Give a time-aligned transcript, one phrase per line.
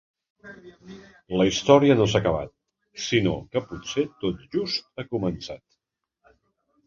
[1.41, 2.53] La història no s’ha acabat,
[3.09, 5.65] sinó que potser tot just ha començat.